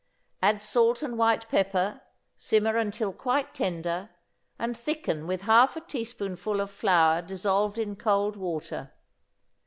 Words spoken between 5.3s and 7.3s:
half a teaspoonful of flour